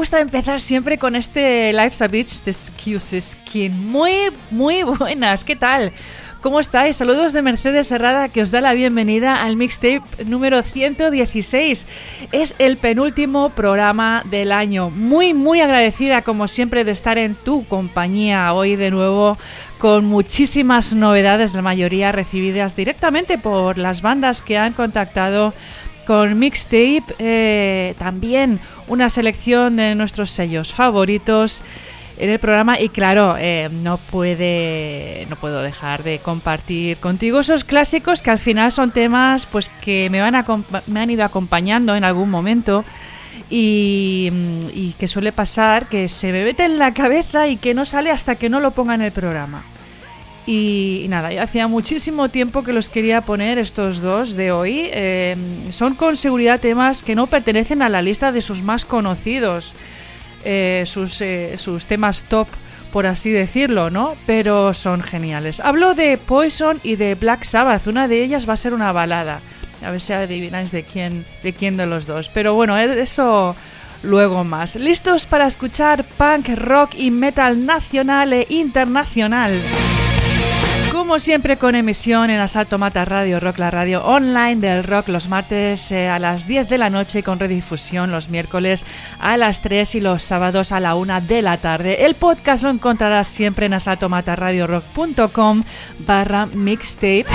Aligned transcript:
Gusta 0.00 0.20
empezar 0.20 0.62
siempre 0.62 0.96
con 0.96 1.14
este 1.14 1.74
Life's 1.74 2.00
a 2.00 2.08
Beach 2.08 2.42
de 2.44 2.52
Excuse 2.52 3.20
Skin. 3.20 3.86
Muy, 3.86 4.32
muy 4.50 4.82
buenas, 4.98 5.44
¿qué 5.44 5.56
tal? 5.56 5.92
¿Cómo 6.40 6.58
estáis? 6.58 6.96
Saludos 6.96 7.34
de 7.34 7.42
Mercedes 7.42 7.92
Herrada 7.92 8.30
que 8.30 8.40
os 8.40 8.50
da 8.50 8.62
la 8.62 8.72
bienvenida 8.72 9.42
al 9.42 9.56
mixtape 9.56 10.24
número 10.24 10.62
116. 10.62 11.86
Es 12.32 12.54
el 12.58 12.78
penúltimo 12.78 13.50
programa 13.50 14.22
del 14.24 14.52
año. 14.52 14.88
Muy, 14.88 15.34
muy 15.34 15.60
agradecida 15.60 16.22
como 16.22 16.48
siempre 16.48 16.84
de 16.84 16.92
estar 16.92 17.18
en 17.18 17.34
tu 17.34 17.66
compañía 17.66 18.54
hoy 18.54 18.76
de 18.76 18.90
nuevo 18.90 19.36
con 19.78 20.06
muchísimas 20.06 20.94
novedades, 20.94 21.52
la 21.52 21.60
mayoría 21.60 22.10
recibidas 22.10 22.74
directamente 22.74 23.36
por 23.36 23.76
las 23.76 24.00
bandas 24.00 24.40
que 24.40 24.56
han 24.56 24.72
contactado 24.72 25.52
con 26.06 26.38
Mixtape, 26.38 27.04
eh, 27.18 27.94
también 27.98 28.60
una 28.88 29.10
selección 29.10 29.76
de 29.76 29.94
nuestros 29.94 30.30
sellos 30.30 30.72
favoritos 30.72 31.62
en 32.18 32.28
el 32.28 32.38
programa 32.38 32.78
y 32.78 32.90
claro, 32.90 33.36
eh, 33.38 33.68
no 33.72 33.96
puede 33.96 35.26
no 35.30 35.36
puedo 35.36 35.62
dejar 35.62 36.02
de 36.02 36.18
compartir 36.18 36.98
contigo 36.98 37.40
esos 37.40 37.64
clásicos 37.64 38.20
que 38.20 38.30
al 38.30 38.38
final 38.38 38.72
son 38.72 38.90
temas 38.90 39.46
pues 39.46 39.70
que 39.80 40.10
me 40.10 40.20
van 40.20 40.34
a, 40.34 40.44
me 40.86 41.00
han 41.00 41.10
ido 41.10 41.24
acompañando 41.24 41.96
en 41.96 42.04
algún 42.04 42.30
momento 42.30 42.84
y, 43.48 44.30
y, 44.74 44.94
que 44.98 45.08
suele 45.08 45.32
pasar 45.32 45.86
que 45.86 46.08
se 46.08 46.30
me 46.30 46.44
mete 46.44 46.64
en 46.64 46.78
la 46.78 46.92
cabeza 46.92 47.48
y 47.48 47.56
que 47.56 47.74
no 47.74 47.84
sale 47.84 48.10
hasta 48.10 48.36
que 48.36 48.48
no 48.48 48.60
lo 48.60 48.70
ponga 48.70 48.94
en 48.94 49.02
el 49.02 49.12
programa. 49.12 49.64
Y, 50.46 51.06
nada, 51.08 51.32
ya 51.32 51.42
hacía 51.42 51.68
muchísimo 51.68 52.28
tiempo 52.28 52.64
que 52.64 52.72
los 52.72 52.88
quería 52.88 53.20
poner 53.20 53.58
estos 53.58 54.00
dos 54.00 54.34
de 54.34 54.52
hoy. 54.52 54.88
Eh, 54.92 55.36
son 55.70 55.94
con 55.94 56.16
seguridad 56.16 56.60
temas 56.60 57.02
que 57.02 57.14
no 57.14 57.26
pertenecen 57.26 57.82
a 57.82 57.88
la 57.88 58.02
lista 58.02 58.32
de 58.32 58.40
sus 58.40 58.62
más 58.62 58.84
conocidos, 58.84 59.72
eh, 60.44 60.84
sus, 60.86 61.20
eh, 61.20 61.56
sus 61.58 61.86
temas 61.86 62.24
top, 62.24 62.48
por 62.90 63.06
así 63.06 63.30
decirlo, 63.30 63.90
¿no? 63.90 64.16
Pero 64.26 64.74
son 64.74 65.02
geniales. 65.02 65.60
Hablo 65.60 65.94
de 65.94 66.18
Poison 66.18 66.80
y 66.82 66.96
de 66.96 67.14
Black 67.14 67.44
Sabbath. 67.44 67.86
Una 67.86 68.08
de 68.08 68.24
ellas 68.24 68.48
va 68.48 68.54
a 68.54 68.56
ser 68.56 68.74
una 68.74 68.92
balada. 68.92 69.40
A 69.84 69.90
ver 69.90 70.00
si 70.00 70.12
adivináis 70.12 70.72
de 70.72 70.82
quién, 70.82 71.24
de 71.42 71.52
quién 71.52 71.76
de 71.76 71.86
los 71.86 72.06
dos. 72.06 72.28
Pero 72.28 72.54
bueno, 72.54 72.76
eso 72.76 73.54
luego 74.02 74.44
más. 74.44 74.76
¿Listos 74.76 75.26
para 75.26 75.46
escuchar 75.46 76.04
punk, 76.04 76.48
rock 76.56 76.94
y 76.96 77.10
metal 77.10 77.64
nacional 77.64 78.32
e 78.32 78.46
internacional? 78.48 79.60
Como 81.10 81.18
siempre 81.18 81.56
con 81.56 81.74
emisión 81.74 82.30
en 82.30 82.38
Asalto 82.38 82.78
Mata 82.78 83.04
Radio 83.04 83.40
Rock, 83.40 83.58
la 83.58 83.72
radio 83.72 84.04
online 84.04 84.60
del 84.60 84.84
rock 84.84 85.08
los 85.08 85.26
martes 85.26 85.90
eh, 85.90 86.06
a 86.06 86.20
las 86.20 86.46
10 86.46 86.68
de 86.68 86.78
la 86.78 86.88
noche 86.88 87.24
con 87.24 87.40
redifusión 87.40 88.12
los 88.12 88.28
miércoles 88.28 88.84
a 89.18 89.36
las 89.36 89.60
3 89.60 89.96
y 89.96 90.00
los 90.00 90.22
sábados 90.22 90.70
a 90.70 90.78
la 90.78 90.94
1 90.94 91.22
de 91.22 91.42
la 91.42 91.56
tarde. 91.56 92.04
El 92.04 92.14
podcast 92.14 92.62
lo 92.62 92.70
encontrarás 92.70 93.26
siempre 93.26 93.66
en 93.66 93.74
asaltomataradiorock.com 93.74 95.64
barra 96.06 96.46
mixtape 96.46 97.26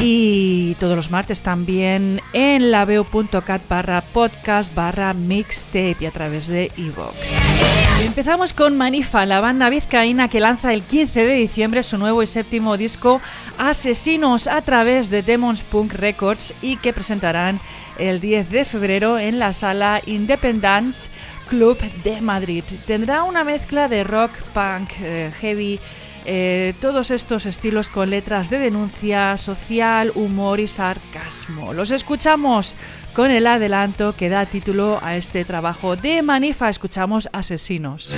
y 0.00 0.76
todos 0.78 0.94
los 0.94 1.10
martes 1.10 1.42
también 1.42 2.20
en 2.32 2.70
laveo.cat 2.70 3.62
barra 3.68 4.02
podcast 4.02 4.72
barra 4.72 5.14
mixtape 5.14 5.96
y 5.98 6.06
a 6.06 6.12
través 6.12 6.46
de 6.46 6.70
iVoox. 6.76 7.16
Empezamos 8.04 8.52
con 8.52 8.78
Manifa, 8.78 9.26
la 9.26 9.40
banda 9.40 9.68
vizcaína 9.68 10.28
que 10.28 10.38
lanza 10.38 10.72
el 10.72 10.82
15 10.82 11.24
de 11.24 11.34
diciembre 11.34 11.82
su 11.82 11.98
nuevo 11.98 12.22
y 12.22 12.26
séptimo 12.28 12.76
disco 12.76 12.99
Asesinos 13.58 14.46
a 14.46 14.62
través 14.62 15.10
de 15.10 15.22
Demons 15.22 15.62
Punk 15.62 15.94
Records 15.94 16.54
y 16.62 16.76
que 16.76 16.92
presentarán 16.92 17.60
el 17.98 18.20
10 18.20 18.50
de 18.50 18.64
febrero 18.64 19.18
en 19.18 19.38
la 19.38 19.52
sala 19.52 20.00
Independence 20.06 21.10
Club 21.48 21.78
de 22.04 22.20
Madrid. 22.20 22.64
Tendrá 22.86 23.24
una 23.24 23.44
mezcla 23.44 23.88
de 23.88 24.04
rock, 24.04 24.30
punk, 24.54 24.90
eh, 25.00 25.32
heavy, 25.40 25.80
eh, 26.26 26.74
todos 26.80 27.10
estos 27.10 27.46
estilos 27.46 27.88
con 27.88 28.10
letras 28.10 28.50
de 28.50 28.58
denuncia 28.58 29.36
social, 29.38 30.12
humor 30.14 30.60
y 30.60 30.68
sarcasmo. 30.68 31.72
Los 31.72 31.90
escuchamos 31.90 32.74
con 33.14 33.30
el 33.30 33.46
adelanto 33.46 34.14
que 34.14 34.28
da 34.28 34.46
título 34.46 35.00
a 35.02 35.16
este 35.16 35.44
trabajo 35.44 35.96
de 35.96 36.22
Manifa. 36.22 36.68
Escuchamos 36.68 37.28
Asesinos. 37.32 38.14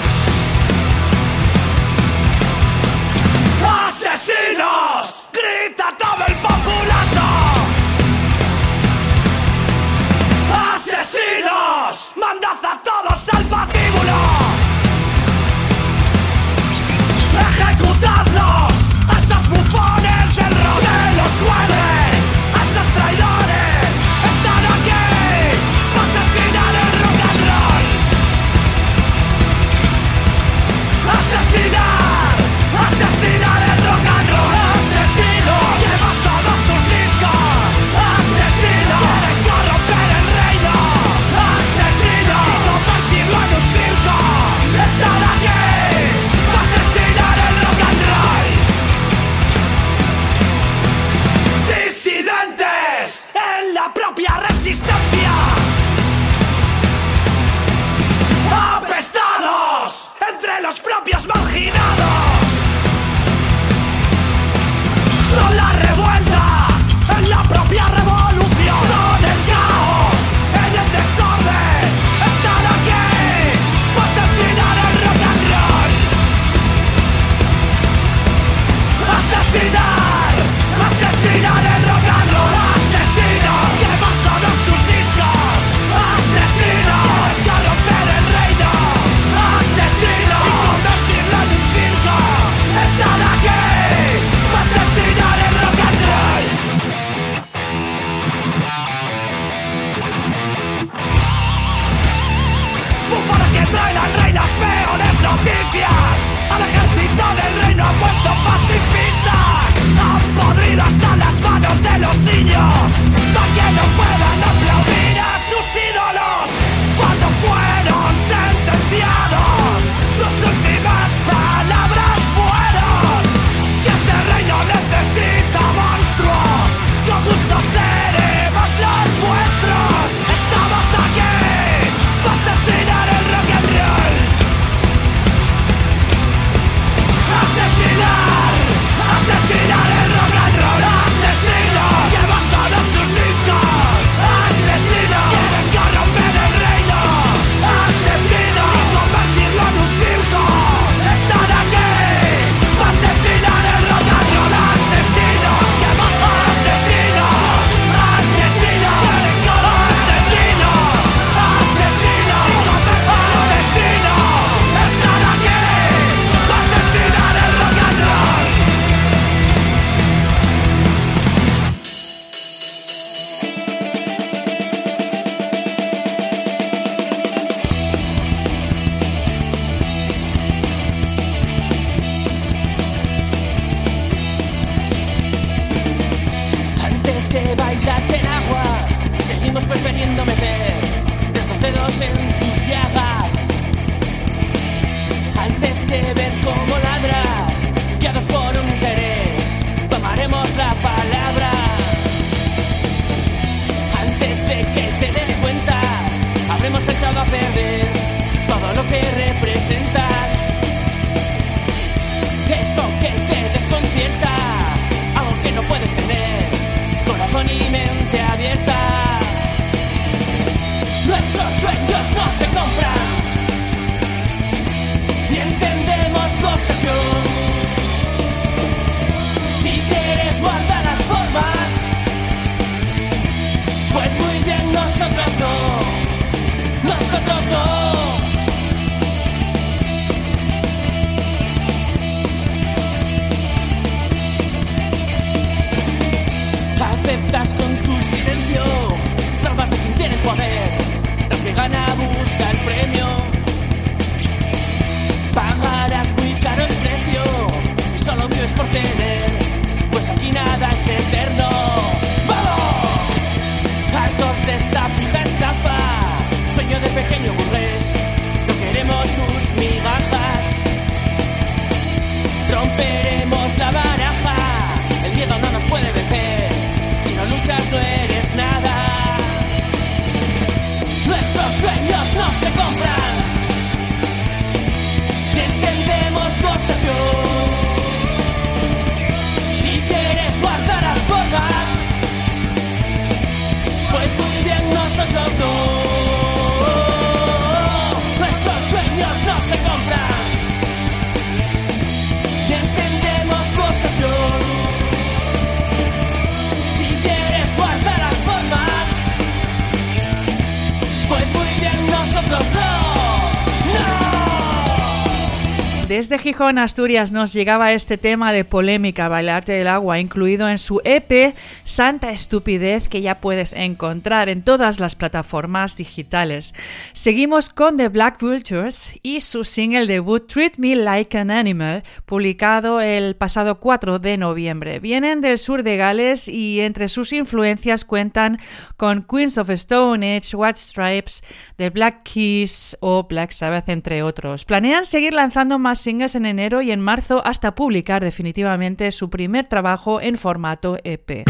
Desde 316.12 316.25
Gijón, 316.25 316.59
Asturias, 316.59 317.11
nos 317.11 317.33
llegaba 317.33 317.73
este 317.73 317.97
tema 317.97 318.35
de 318.35 318.45
polémica, 318.45 319.09
Bailarte 319.09 319.59
el 319.59 319.66
Agua, 319.66 319.99
incluido 319.99 320.47
en 320.47 320.59
su 320.59 320.83
EP 320.85 321.35
santa 321.73 322.11
estupidez 322.11 322.87
que 322.87 323.00
ya 323.00 323.14
puedes 323.14 323.55
encontrar 323.55 324.29
en 324.29 324.43
todas 324.43 324.79
las 324.79 324.95
plataformas 324.95 325.75
digitales. 325.75 326.55
Seguimos 326.93 327.49
con 327.49 327.79
The 327.79 327.88
Black 327.88 328.21
Vultures 328.21 328.93
y 329.02 329.23
su 329.23 329.43
single 329.43 329.87
debut 329.87 330.26
Treat 330.26 330.59
Me 330.59 330.76
Like 330.76 331.17
an 331.17 331.31
Animal, 331.31 331.83
publicado 332.05 332.83
el 332.83 333.17
pasado 333.17 333.59
4 333.59 333.99
de 334.00 334.19
noviembre. 334.19 334.81
Vienen 334.81 335.23
del 335.23 335.38
sur 335.38 335.62
de 335.62 335.79
Gales 335.79 336.29
y 336.29 336.61
entre 336.61 336.88
sus 336.88 337.11
influencias 337.14 337.87
cuentan 337.87 338.38
con 338.76 339.02
Queens 339.02 339.38
of 339.38 339.49
Stone 339.49 340.17
Age, 340.17 340.37
White 340.37 340.61
Stripes, 340.61 341.23
The 341.57 341.71
Black 341.71 342.02
Keys 342.02 342.76
o 342.81 343.05
Black 343.05 343.31
Sabbath, 343.31 343.71
entre 343.71 344.02
otros. 344.02 344.45
Planean 344.45 344.85
seguir 344.85 345.14
lanzando 345.14 345.59
más 345.59 345.79
singles 345.79 346.17
en 346.17 346.26
enero 346.26 346.61
y 346.61 346.71
en 346.71 346.81
marzo 346.81 347.23
hasta 347.25 347.55
publicar 347.55 348.05
definitivamente 348.05 348.93
su 348.93 349.09
primer 349.09 349.49
trabajo 349.49 350.02
en 350.02 350.19
formato 350.19 350.76
EP. 350.85 351.25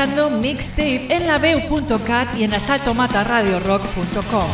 Mixtape 0.00 1.14
en 1.14 1.26
la 1.26 1.36
Veu.cat 1.36 2.28
y 2.38 2.44
en 2.44 2.54
asaltomataradiorock.com. 2.54 4.46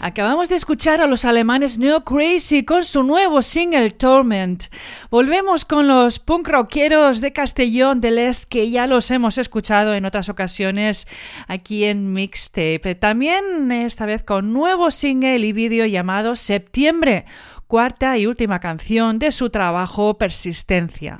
Acabamos 0.00 0.48
de 0.48 0.54
escuchar 0.54 1.02
a 1.02 1.06
los 1.06 1.26
alemanes 1.26 1.78
Neo 1.78 2.04
Crazy 2.04 2.64
con 2.64 2.84
su 2.84 3.02
nuevo 3.02 3.42
single 3.42 3.90
Torment. 3.90 4.64
Volvemos 5.10 5.66
con 5.66 5.86
los 5.86 6.18
punk 6.18 6.48
rockeros 6.48 7.20
de 7.20 7.34
Castellón 7.34 8.00
del 8.00 8.18
Est 8.18 8.48
que 8.48 8.70
ya 8.70 8.86
los 8.86 9.10
hemos 9.10 9.36
escuchado 9.36 9.92
en 9.92 10.06
otras 10.06 10.30
ocasiones 10.30 11.06
aquí 11.48 11.84
en 11.84 12.12
Mixtape. 12.12 12.94
También 12.94 13.70
esta 13.70 14.06
vez 14.06 14.22
con 14.22 14.54
nuevo 14.54 14.90
single 14.90 15.46
y 15.46 15.52
vídeo 15.52 15.84
llamado 15.84 16.34
Septiembre 16.34 17.26
cuarta 17.68 18.16
y 18.16 18.26
última 18.26 18.58
canción 18.58 19.18
de 19.18 19.30
su 19.30 19.50
trabajo 19.50 20.16
Persistencia. 20.18 21.18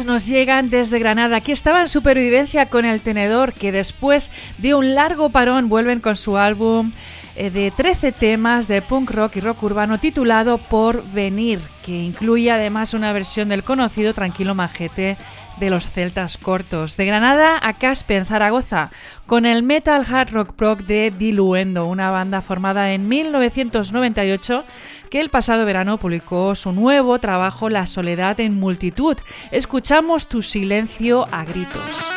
Nos 0.00 0.26
llegan 0.26 0.70
desde 0.70 0.98
Granada. 0.98 1.36
Aquí 1.36 1.52
estaba 1.52 1.82
en 1.82 1.88
Supervivencia 1.88 2.66
con 2.66 2.86
el 2.86 3.02
Tenedor, 3.02 3.52
que 3.52 3.72
después 3.72 4.30
de 4.56 4.74
un 4.74 4.94
largo 4.94 5.28
parón 5.28 5.68
vuelven 5.68 6.00
con 6.00 6.16
su 6.16 6.38
álbum 6.38 6.92
eh, 7.36 7.50
de 7.50 7.70
13 7.70 8.10
temas 8.10 8.68
de 8.68 8.80
punk 8.80 9.10
rock 9.10 9.36
y 9.36 9.40
rock 9.40 9.62
urbano 9.62 9.98
titulado 9.98 10.56
Por 10.56 11.04
Venir, 11.12 11.60
que 11.84 11.92
incluye 11.92 12.50
además 12.50 12.94
una 12.94 13.12
versión 13.12 13.50
del 13.50 13.62
conocido 13.62 14.14
Tranquilo 14.14 14.54
Majete 14.54 15.18
de 15.58 15.70
los 15.70 15.86
Celtas 15.86 16.38
Cortos. 16.38 16.96
De 16.96 17.06
Granada 17.06 17.58
a 17.62 17.74
Caspe, 17.74 18.16
en 18.16 18.26
Zaragoza, 18.26 18.90
con 19.26 19.46
el 19.46 19.62
metal 19.62 20.04
hard 20.10 20.30
rock 20.30 20.52
prog 20.54 20.84
de 20.84 21.12
Diluendo, 21.16 21.86
una 21.86 22.10
banda 22.10 22.40
formada 22.40 22.92
en 22.92 23.08
1998 23.08 24.64
que 25.10 25.20
el 25.20 25.28
pasado 25.28 25.64
verano 25.64 25.98
publicó 25.98 26.54
su 26.54 26.72
nuevo 26.72 27.18
trabajo 27.18 27.68
La 27.68 27.86
soledad 27.86 28.40
en 28.40 28.54
multitud. 28.54 29.16
Escuchamos 29.50 30.26
tu 30.26 30.42
silencio 30.42 31.28
a 31.30 31.44
gritos. 31.44 32.08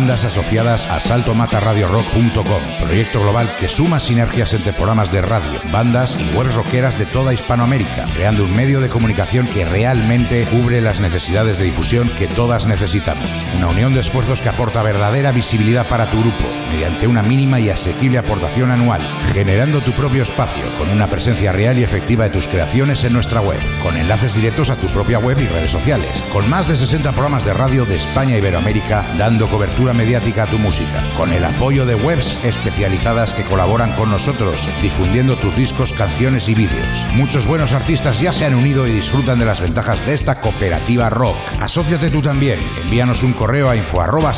Bandas 0.00 0.24
asociadas 0.24 0.86
a 0.86 0.98
saltomataradiorock.com, 0.98 2.62
proyecto 2.80 3.20
global 3.20 3.54
que 3.58 3.68
suma 3.68 4.00
sinergias 4.00 4.54
entre 4.54 4.72
programas 4.72 5.12
de 5.12 5.20
radio, 5.20 5.60
bandas 5.70 6.16
y 6.18 6.34
webs 6.34 6.54
rockeras 6.54 6.98
de 6.98 7.04
toda 7.04 7.34
Hispanoamérica, 7.34 8.06
creando 8.14 8.44
un 8.44 8.56
medio 8.56 8.80
de 8.80 8.88
comunicación 8.88 9.46
que 9.46 9.66
realmente 9.66 10.46
cubre 10.46 10.80
las 10.80 11.00
necesidades 11.00 11.58
de 11.58 11.64
difusión 11.64 12.08
que 12.16 12.28
todas 12.28 12.66
necesitamos. 12.66 13.44
Una 13.58 13.66
unión 13.66 13.92
de 13.92 14.00
esfuerzos 14.00 14.40
que 14.40 14.48
aporta 14.48 14.82
verdadera 14.82 15.32
visibilidad 15.32 15.86
para 15.86 16.08
tu 16.08 16.18
grupo, 16.20 16.46
mediante 16.70 17.06
una 17.06 17.22
mínima 17.22 17.60
y 17.60 17.68
asequible 17.68 18.16
aportación 18.16 18.70
anual, 18.70 19.02
generando 19.32 19.80
tu 19.80 19.92
propio 19.92 20.22
espacio 20.22 20.64
con 20.76 20.88
una 20.88 21.08
presencia 21.08 21.52
real 21.52 21.78
y 21.78 21.82
efectiva 21.82 22.24
de 22.24 22.30
tus 22.30 22.48
creaciones 22.48 23.04
en 23.04 23.12
nuestra 23.12 23.40
web, 23.40 23.60
con 23.82 23.96
enlaces 23.96 24.34
directos 24.34 24.70
a 24.70 24.76
tu 24.76 24.88
propia 24.88 25.18
web 25.18 25.38
y 25.38 25.46
redes 25.46 25.70
sociales, 25.70 26.22
con 26.32 26.48
más 26.50 26.66
de 26.68 26.76
60 26.76 27.12
programas 27.12 27.44
de 27.44 27.54
radio 27.54 27.84
de 27.84 27.96
España 27.96 28.34
y 28.34 28.38
Iberoamérica 28.38 29.06
dando 29.18 29.48
cobertura 29.48 29.92
mediática 29.92 30.44
a 30.44 30.46
tu 30.46 30.58
música, 30.58 31.04
con 31.16 31.32
el 31.32 31.44
apoyo 31.44 31.86
de 31.86 31.94
webs 31.94 32.38
especializadas 32.44 33.34
que 33.34 33.44
colaboran 33.44 33.92
con 33.92 34.10
nosotros, 34.10 34.68
difundiendo 34.82 35.36
tus 35.36 35.54
discos, 35.56 35.92
canciones 35.92 36.48
y 36.48 36.54
vídeos. 36.54 37.06
Muchos 37.14 37.46
buenos 37.46 37.72
artistas 37.72 38.20
ya 38.20 38.32
se 38.32 38.44
han 38.44 38.54
unido 38.54 38.88
y 38.88 38.92
disfrutan 38.92 39.38
de 39.38 39.46
las 39.46 39.60
ventajas 39.60 40.04
de 40.06 40.14
esta 40.14 40.40
cooperativa 40.40 41.08
rock. 41.10 41.36
Asociate 41.60 42.10
tú 42.10 42.22
también. 42.22 42.58
Envíanos 42.82 43.22
un 43.22 43.32
correo 43.32 43.70
a 43.70 43.76
info 43.76 44.00
arroba 44.00 44.32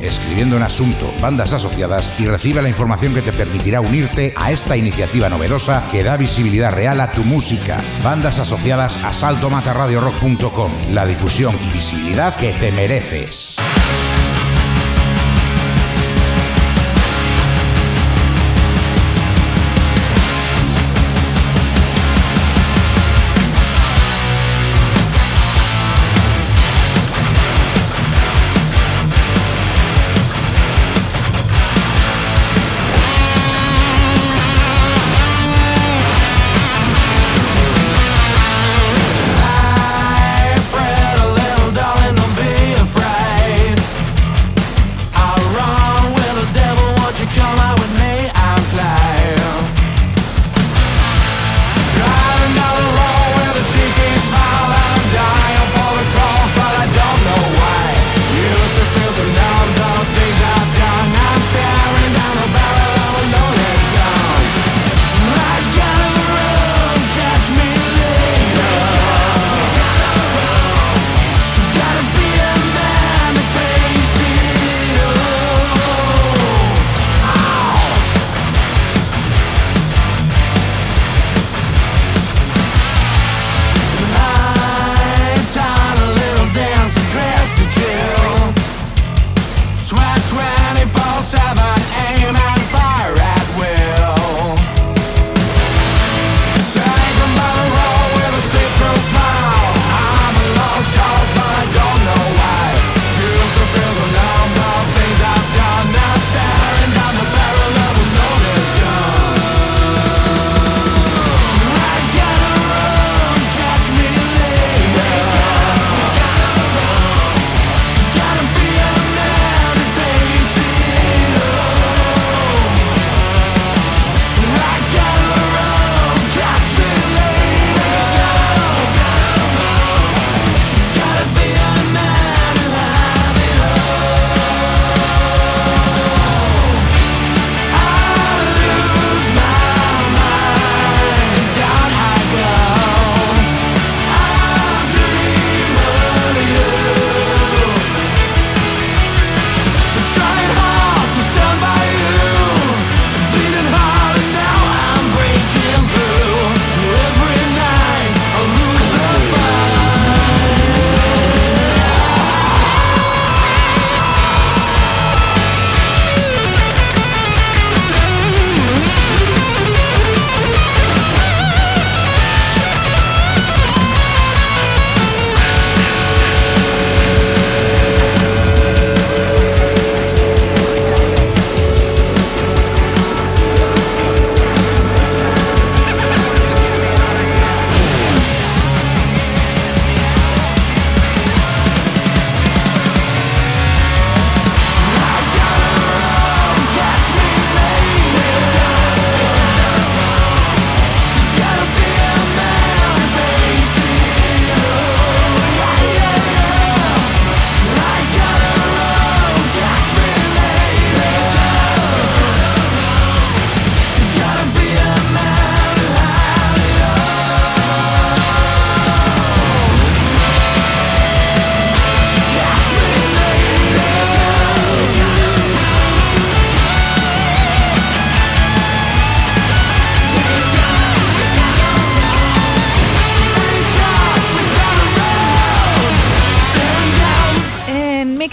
escribiendo 0.00 0.56
en 0.56 0.62
asunto 0.62 1.12
bandas 1.20 1.52
asociadas 1.52 2.12
y 2.18 2.26
recibe 2.26 2.62
la 2.62 2.68
información 2.68 3.14
que 3.14 3.21
te 3.22 3.32
permitirá 3.32 3.80
unirte 3.80 4.34
a 4.36 4.50
esta 4.50 4.76
iniciativa 4.76 5.28
novedosa 5.28 5.86
que 5.90 6.02
da 6.02 6.16
visibilidad 6.16 6.72
real 6.72 7.00
a 7.00 7.12
tu 7.12 7.24
música. 7.24 7.78
Bandas 8.04 8.38
asociadas 8.38 8.98
a 9.02 9.12
saltomatarradiorock.com. 9.12 10.72
La 10.90 11.06
difusión 11.06 11.58
y 11.66 11.72
visibilidad 11.72 12.36
que 12.36 12.52
te 12.52 12.70
mereces. 12.72 13.51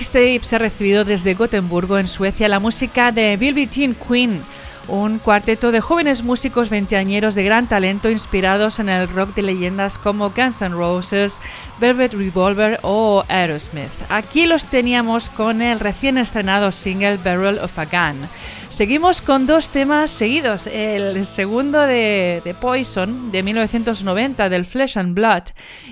Mixtape 0.10 0.44
se 0.44 0.56
ha 0.56 0.60
recibido 0.60 1.06
desde 1.06 1.36
Gotemburgo, 1.36 2.00
en 2.00 2.08
Suecia, 2.08 2.48
la 2.48 2.60
música 2.60 3.12
de 3.12 3.38
Bilby 3.38 3.68
Teen 3.68 3.96
Queen 3.96 4.42
un 4.88 5.20
cuarteto 5.20 5.72
de 5.72 5.82
jóvenes 5.82 6.24
músicos 6.24 6.72
veinteañeros 6.72 7.36
de 7.36 7.44
gran 7.44 7.68
talento 7.68 8.10
inspirados 8.10 8.80
en 8.80 8.90
el 8.90 9.08
rock 9.08 9.36
de 9.36 9.44
leyendas 9.44 10.00
como 10.00 10.32
Guns 10.32 10.64
N' 10.64 10.74
Roses, 10.74 11.40
Velvet 11.80 12.14
Revolver 12.14 12.80
o 12.82 13.24
Aerosmith. 13.28 13.92
Aquí 14.10 14.48
los 14.48 14.66
teníamos 14.66 15.30
con 15.30 15.62
el 15.62 15.80
recién 15.80 16.18
estrenado 16.18 16.72
single 16.72 17.18
Barrel 17.18 17.60
of 17.60 17.78
a 17.78 17.86
Gun. 17.86 18.28
Seguimos 18.70 19.24
con 19.24 19.48
dos 19.48 19.72
temas 19.72 20.12
seguidos. 20.12 20.68
El 20.68 21.26
segundo 21.26 21.82
de, 21.82 22.42
de, 22.46 22.54
Poison 22.54 23.32
de 23.32 23.42
1990 23.42 24.48
del 24.48 24.64
Flesh 24.64 24.98
and 25.00 25.16
Blood 25.16 25.44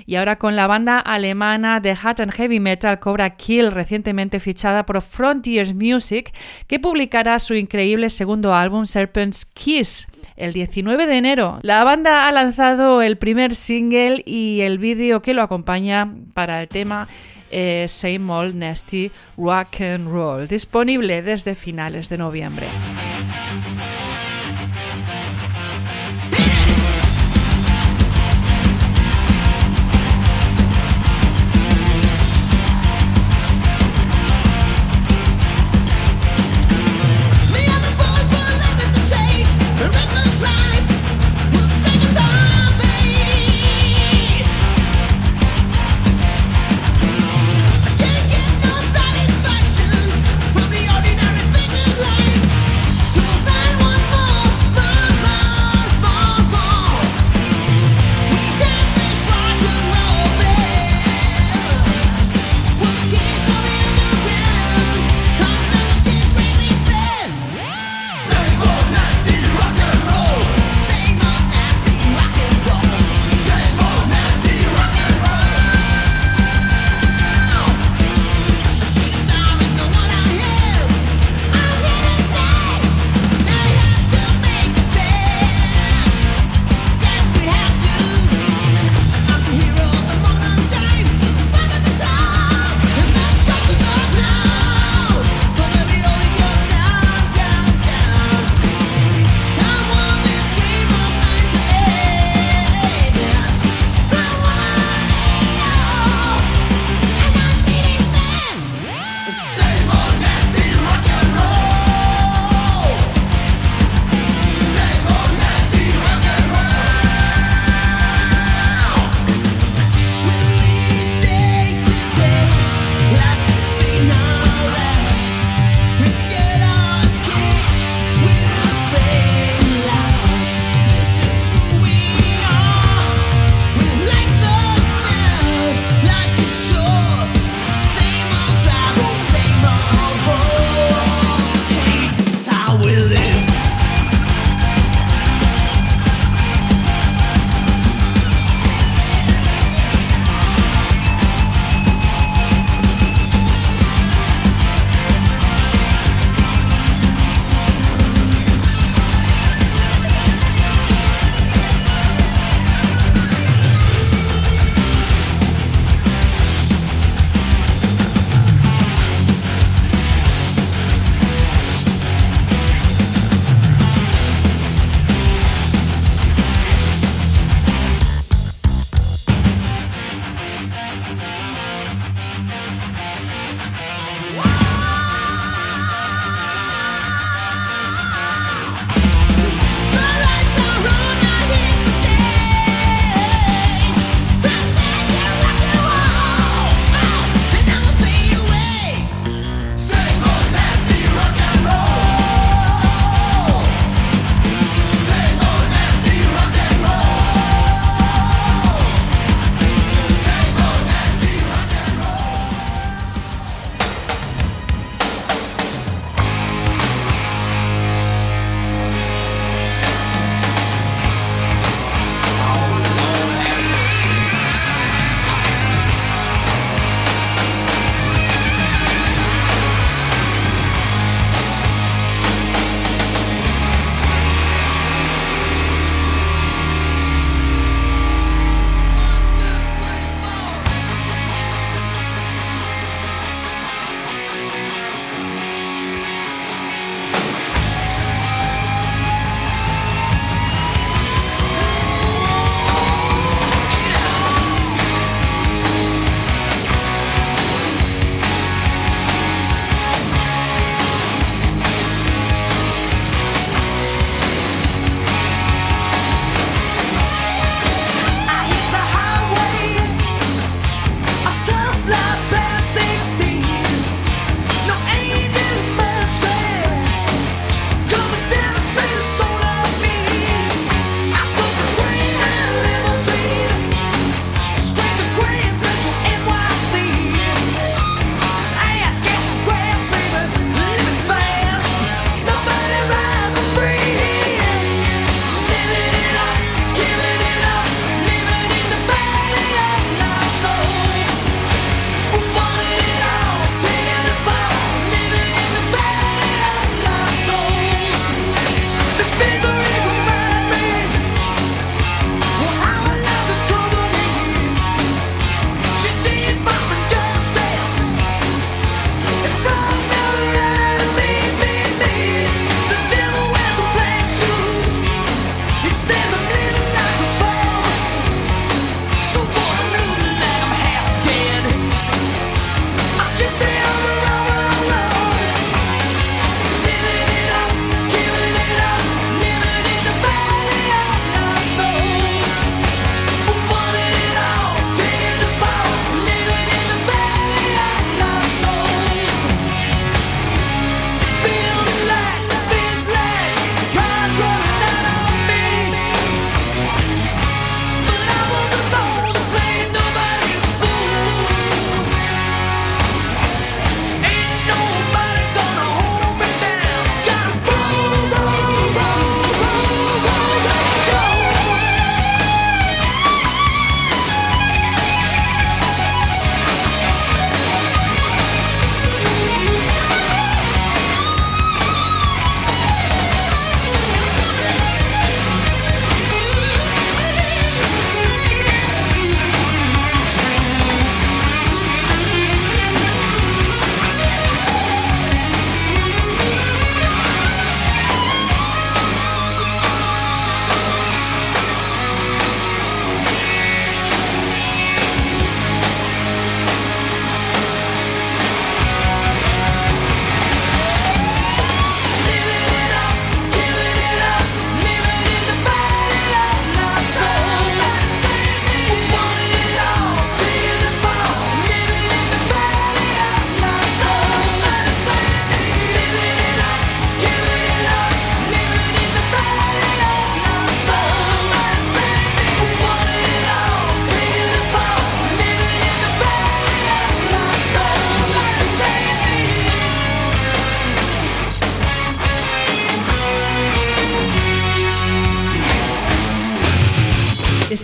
y 0.06 0.14
ahora 0.14 0.36
con 0.36 0.54
la 0.54 0.68
banda 0.68 1.00
alemana 1.00 1.80
de 1.80 1.90
hard 1.90 2.20
and 2.20 2.32
heavy 2.32 2.60
metal 2.60 3.00
Cobra 3.00 3.36
Kill 3.36 3.72
recientemente 3.72 4.38
fichada 4.38 4.86
por 4.86 5.02
Frontiers 5.02 5.74
Music 5.74 6.32
que 6.68 6.78
publicará 6.78 7.40
su 7.40 7.54
increíble 7.54 8.10
segundo 8.10 8.54
álbum 8.54 8.86
Serpent's 8.86 9.44
Kiss 9.44 10.06
el 10.36 10.52
19 10.52 11.08
de 11.08 11.16
enero. 11.16 11.58
La 11.62 11.82
banda 11.82 12.28
ha 12.28 12.32
lanzado 12.32 13.02
el 13.02 13.18
primer 13.18 13.56
single 13.56 14.22
y 14.24 14.60
el 14.60 14.78
vídeo 14.78 15.20
que 15.20 15.34
lo 15.34 15.42
acompaña 15.42 16.14
para 16.32 16.62
el 16.62 16.68
tema 16.68 17.08
eh, 17.50 17.86
Same 17.88 18.30
Old 18.30 18.54
Nasty 18.54 19.10
Rock 19.36 19.80
and 19.80 20.08
Roll, 20.08 20.46
disponible 20.46 21.22
desde 21.22 21.54
finales 21.54 22.08
de 22.08 22.18
noviembre. 22.18 22.66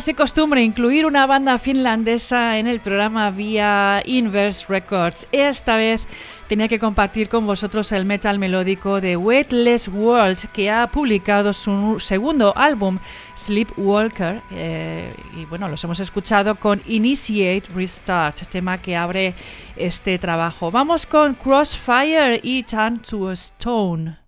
casi 0.00 0.14
costumbre 0.14 0.62
incluir 0.62 1.04
una 1.04 1.26
banda 1.26 1.58
finlandesa 1.58 2.56
en 2.56 2.66
el 2.66 2.80
programa 2.80 3.30
vía 3.30 4.02
Inverse 4.06 4.64
Records. 4.66 5.26
Esta 5.30 5.76
vez 5.76 6.00
tenía 6.48 6.68
que 6.68 6.78
compartir 6.78 7.28
con 7.28 7.46
vosotros 7.46 7.92
el 7.92 8.06
metal 8.06 8.38
melódico 8.38 9.02
de 9.02 9.18
Weightless 9.18 9.88
World, 9.88 10.38
que 10.54 10.70
ha 10.70 10.86
publicado 10.86 11.52
su 11.52 12.00
segundo 12.00 12.54
álbum, 12.56 12.98
Sleepwalker. 13.36 14.40
Eh, 14.52 15.12
y 15.36 15.44
bueno, 15.44 15.68
los 15.68 15.84
hemos 15.84 16.00
escuchado 16.00 16.54
con 16.54 16.80
Initiate 16.86 17.64
Restart, 17.74 18.48
tema 18.48 18.78
que 18.78 18.96
abre 18.96 19.34
este 19.76 20.18
trabajo. 20.18 20.70
Vamos 20.70 21.04
con 21.04 21.34
Crossfire 21.34 22.40
y 22.42 22.62
Turn 22.62 23.00
to 23.00 23.32
Stone. 23.32 24.19